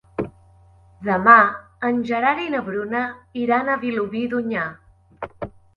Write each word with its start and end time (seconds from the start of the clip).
Demà 1.07 1.35
en 1.91 2.01
Gerard 2.09 2.43
i 2.47 2.49
na 2.57 2.65
Bruna 2.71 3.05
iran 3.45 3.71
a 3.71 3.79
Vilobí 3.87 4.29
d'Onyar. 4.35 4.69